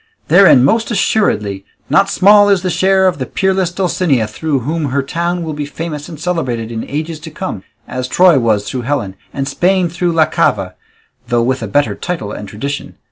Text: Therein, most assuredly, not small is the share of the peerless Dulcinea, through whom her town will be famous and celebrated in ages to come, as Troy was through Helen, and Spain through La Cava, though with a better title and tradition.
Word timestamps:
Therein, 0.29 0.63
most 0.65 0.89
assuredly, 0.89 1.63
not 1.87 2.09
small 2.09 2.49
is 2.49 2.63
the 2.63 2.71
share 2.71 3.07
of 3.07 3.19
the 3.19 3.27
peerless 3.27 3.71
Dulcinea, 3.71 4.25
through 4.25 4.61
whom 4.61 4.85
her 4.85 5.03
town 5.03 5.43
will 5.43 5.53
be 5.53 5.67
famous 5.67 6.09
and 6.09 6.19
celebrated 6.19 6.71
in 6.71 6.83
ages 6.89 7.19
to 7.19 7.29
come, 7.29 7.61
as 7.87 8.07
Troy 8.07 8.39
was 8.39 8.67
through 8.67 8.81
Helen, 8.81 9.13
and 9.31 9.47
Spain 9.47 9.89
through 9.89 10.13
La 10.13 10.25
Cava, 10.25 10.73
though 11.27 11.43
with 11.43 11.61
a 11.61 11.67
better 11.67 11.93
title 11.93 12.31
and 12.31 12.49
tradition. 12.49 12.95